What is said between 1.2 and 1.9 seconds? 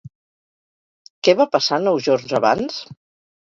Què va passar